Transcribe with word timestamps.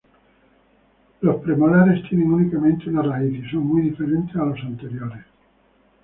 Los 1.21 1.43
premolares 1.43 2.01
tienen 2.09 2.31
únicamente 2.33 2.89
una 2.89 3.03
raíz 3.03 3.45
y 3.45 3.49
son 3.51 3.67
muy 3.67 3.83
diferentes 3.83 4.35
a 4.35 4.45
los 4.45 4.59
anteriores. 4.61 5.25